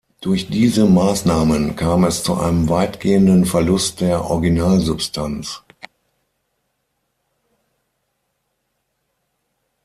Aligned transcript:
Durch 0.19 0.49
diese 0.49 0.87
Maßnahmen 0.87 1.75
kam 1.75 2.05
es 2.05 2.23
zu 2.23 2.33
einem 2.33 2.69
weitgehenden 2.69 3.45
Verlust 3.45 4.01
der 4.01 4.25
Originalsubstanz. 4.25 5.61